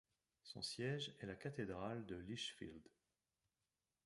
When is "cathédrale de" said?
1.35-2.15